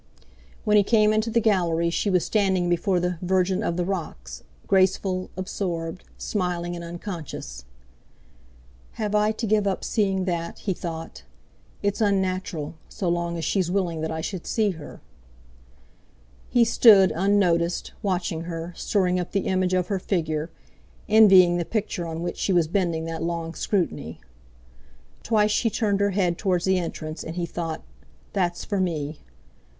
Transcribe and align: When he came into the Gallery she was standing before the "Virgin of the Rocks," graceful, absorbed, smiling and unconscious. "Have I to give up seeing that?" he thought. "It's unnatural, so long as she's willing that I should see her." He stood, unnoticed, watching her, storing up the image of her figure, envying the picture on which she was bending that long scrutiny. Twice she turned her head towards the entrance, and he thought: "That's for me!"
When 0.63 0.77
he 0.77 0.83
came 0.83 1.13
into 1.13 1.29
the 1.29 1.39
Gallery 1.39 1.91
she 1.91 2.09
was 2.09 2.25
standing 2.25 2.67
before 2.67 2.99
the 2.99 3.19
"Virgin 3.21 3.61
of 3.61 3.77
the 3.77 3.85
Rocks," 3.85 4.41
graceful, 4.65 5.29
absorbed, 5.37 6.03
smiling 6.17 6.75
and 6.75 6.83
unconscious. 6.83 7.65
"Have 8.93 9.13
I 9.13 9.31
to 9.33 9.45
give 9.45 9.67
up 9.67 9.83
seeing 9.83 10.25
that?" 10.25 10.57
he 10.57 10.73
thought. 10.73 11.21
"It's 11.83 12.01
unnatural, 12.01 12.73
so 12.89 13.09
long 13.09 13.37
as 13.37 13.45
she's 13.45 13.69
willing 13.69 14.01
that 14.01 14.09
I 14.09 14.21
should 14.21 14.47
see 14.47 14.71
her." 14.71 15.01
He 16.49 16.65
stood, 16.65 17.13
unnoticed, 17.15 17.91
watching 18.01 18.45
her, 18.45 18.73
storing 18.75 19.19
up 19.19 19.33
the 19.33 19.41
image 19.41 19.75
of 19.75 19.89
her 19.89 19.99
figure, 19.99 20.49
envying 21.07 21.57
the 21.57 21.63
picture 21.63 22.07
on 22.07 22.23
which 22.23 22.37
she 22.37 22.51
was 22.51 22.67
bending 22.67 23.05
that 23.05 23.21
long 23.21 23.53
scrutiny. 23.53 24.19
Twice 25.21 25.51
she 25.51 25.69
turned 25.69 25.99
her 25.99 26.09
head 26.09 26.39
towards 26.39 26.65
the 26.65 26.79
entrance, 26.79 27.23
and 27.23 27.35
he 27.35 27.45
thought: 27.45 27.83
"That's 28.33 28.65
for 28.65 28.79
me!" 28.79 29.19